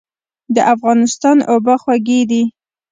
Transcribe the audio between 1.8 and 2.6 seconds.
خوږې دي.